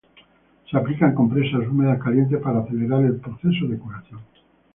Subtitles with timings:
[0.67, 4.19] Se aplican compresas húmedas calientes para acelerar el proceso de curación.